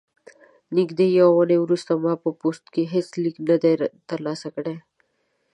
نږدې 0.77 1.07
یوه 1.19 1.33
اونۍ 1.37 1.57
وروسته 1.61 1.91
ما 2.03 2.13
په 2.23 2.29
پوسټ 2.39 2.65
کې 2.73 2.83
هیڅ 2.93 3.07
لیک 3.23 3.35
نه 3.49 3.55
دی 3.61 3.73
ترلاسه 4.09 4.47
کړی. 4.55 4.75